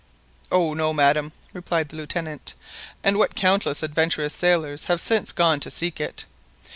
[0.51, 2.55] "Oh no, madam," replied the Lieutenant;
[3.03, 6.25] "and what countless adventurous sailors have since gone to seek it!